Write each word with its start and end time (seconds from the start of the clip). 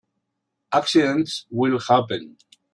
Accidents 0.73 1.45
will 1.51 1.77
happen. 1.77 2.37